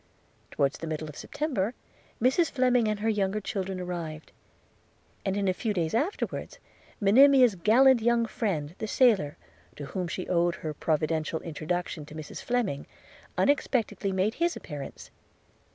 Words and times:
Towards 0.49 0.79
the 0.79 0.87
middle 0.87 1.07
of 1.09 1.15
September, 1.15 1.75
Mrs 2.19 2.49
Fleming 2.49 2.87
and 2.87 3.01
her 3.01 3.07
younger 3.09 3.39
children 3.39 3.79
arrived; 3.79 4.31
and 5.23 5.37
in 5.37 5.47
a 5.47 5.53
few 5.53 5.75
days 5.75 5.93
afterwards 5.93 6.57
Monimia's 6.99 7.53
gallant 7.53 8.01
young 8.01 8.25
friend 8.25 8.73
the 8.79 8.87
sailor, 8.87 9.37
to 9.75 9.85
whom 9.85 10.07
she 10.07 10.27
owed 10.27 10.55
her 10.55 10.73
providential 10.73 11.39
introduction 11.41 12.03
to 12.07 12.15
Mrs 12.15 12.41
Fleming, 12.41 12.87
unexpectedly 13.37 14.11
made 14.11 14.33
his 14.33 14.55
appearance. 14.55 15.11